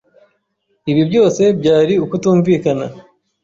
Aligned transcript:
Ibi 0.91 1.01
byose 1.09 1.41
byari 1.59 1.93
ukutumvikana. 2.05 2.85